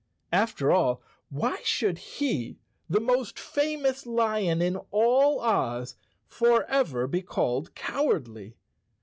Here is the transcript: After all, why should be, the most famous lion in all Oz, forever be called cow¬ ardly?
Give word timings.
After 0.33 0.71
all, 0.71 1.03
why 1.29 1.61
should 1.63 1.99
be, 2.19 2.57
the 2.89 2.99
most 2.99 3.37
famous 3.37 4.07
lion 4.07 4.59
in 4.59 4.77
all 4.89 5.39
Oz, 5.41 5.95
forever 6.25 7.05
be 7.05 7.21
called 7.21 7.75
cow¬ 7.75 8.11
ardly? 8.11 8.55